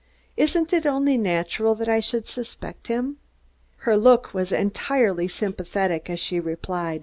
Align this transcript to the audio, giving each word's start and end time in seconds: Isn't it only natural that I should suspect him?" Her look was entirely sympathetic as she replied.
Isn't 0.35 0.73
it 0.73 0.87
only 0.87 1.15
natural 1.15 1.75
that 1.75 1.87
I 1.87 1.99
should 1.99 2.27
suspect 2.27 2.87
him?" 2.87 3.17
Her 3.85 3.95
look 3.95 4.33
was 4.33 4.51
entirely 4.51 5.27
sympathetic 5.27 6.09
as 6.09 6.19
she 6.19 6.39
replied. 6.39 6.99